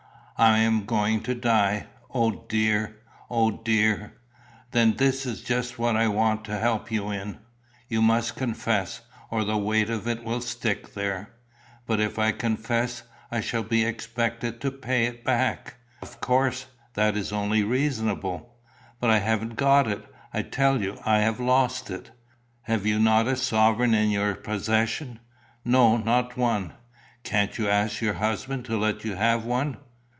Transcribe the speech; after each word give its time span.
I 0.43 0.57
am 0.57 0.85
going 0.85 1.21
to 1.21 1.35
die. 1.35 1.85
O 2.11 2.31
dear! 2.49 2.95
O 3.29 3.51
dear!" 3.51 4.15
"Then 4.71 4.93
that 4.95 5.23
is 5.27 5.43
just 5.43 5.77
what 5.77 5.95
I 5.95 6.07
want 6.07 6.43
to 6.45 6.57
help 6.57 6.89
you 6.91 7.11
in. 7.11 7.37
You 7.87 8.01
must 8.01 8.35
confess, 8.37 9.01
or 9.29 9.43
the 9.43 9.55
weight 9.59 9.91
of 9.91 10.07
it 10.07 10.23
will 10.23 10.41
stick 10.41 10.95
there." 10.95 11.29
"But, 11.85 11.99
if 11.99 12.17
I 12.17 12.31
confess, 12.31 13.03
I 13.31 13.39
shall 13.39 13.61
be 13.61 13.83
expected 13.85 14.59
to 14.61 14.71
pay 14.71 15.05
it 15.05 15.23
back?" 15.23 15.75
"Of 16.01 16.19
course. 16.21 16.65
That 16.95 17.15
is 17.15 17.31
only 17.31 17.61
reasonable." 17.61 18.55
"But 18.99 19.11
I 19.11 19.19
haven't 19.19 19.57
got 19.57 19.87
it, 19.87 20.03
I 20.33 20.41
tell 20.41 20.81
you. 20.81 20.97
I 21.05 21.19
have 21.19 21.39
lost 21.39 21.91
it." 21.91 22.09
"Have 22.63 22.87
you 22.87 22.97
not 22.97 23.27
a 23.27 23.35
sovereign 23.35 23.93
in 23.93 24.09
your 24.09 24.33
possession?" 24.33 25.19
"No, 25.63 25.97
not 25.97 26.35
one." 26.35 26.73
"Can't 27.21 27.55
you 27.59 27.69
ask 27.69 28.01
your 28.01 28.15
husband 28.15 28.65
to 28.65 28.75
let 28.75 29.05
you 29.05 29.13
have 29.13 29.45
one?" 29.45 29.77